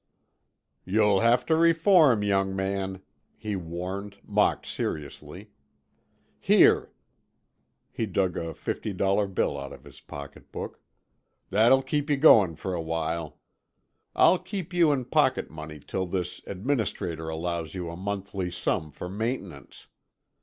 "You'll 0.83 1.19
have 1.19 1.45
to 1.45 1.55
reform, 1.55 2.23
young 2.23 2.55
man," 2.55 3.03
he 3.37 3.55
warned, 3.55 4.17
mock 4.25 4.65
seriously. 4.65 5.51
"Here"—he 6.39 8.07
dug 8.07 8.35
a 8.35 8.55
fifty 8.55 8.93
dollar 8.93 9.27
bill 9.27 9.59
out 9.59 9.71
of 9.71 9.83
his 9.83 9.99
pocket 10.01 10.51
book—"that'll 10.51 11.83
keep 11.83 12.09
you 12.09 12.17
going 12.17 12.55
for 12.55 12.73
a 12.73 12.81
while. 12.81 13.37
I'll 14.15 14.39
keep 14.39 14.73
you 14.73 14.91
in 14.91 15.05
pocket 15.05 15.51
money 15.51 15.79
till 15.79 16.07
this 16.07 16.41
administrator 16.47 17.29
allows 17.29 17.75
you 17.75 17.91
a 17.91 17.95
monthly 17.95 18.49
sum 18.49 18.91
for 18.91 19.07
maintenance. 19.07 19.85